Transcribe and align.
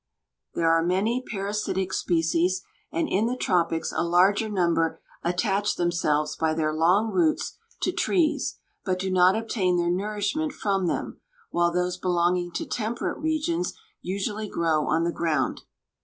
There 0.55 0.67
are 0.71 0.81
many 0.81 1.21
parasitic 1.21 1.93
species, 1.93 2.63
and 2.91 3.07
in 3.07 3.27
the 3.27 3.35
tropics 3.35 3.93
a 3.95 4.01
larger 4.03 4.49
number 4.49 4.99
attach 5.21 5.75
themselves 5.75 6.35
by 6.35 6.55
their 6.55 6.73
long 6.73 7.11
roots 7.11 7.59
to 7.81 7.91
trees, 7.91 8.57
but 8.83 8.97
do 8.97 9.11
not 9.11 9.35
obtain 9.35 9.77
their 9.77 9.91
nourishment 9.91 10.53
from 10.53 10.87
them, 10.87 11.21
while 11.51 11.71
those 11.71 11.97
belonging 11.97 12.49
to 12.53 12.65
temperate 12.65 13.19
regions 13.19 13.73
usually 14.01 14.49
grow 14.49 14.87
on 14.87 15.03
the 15.03 15.11
ground. 15.11 15.61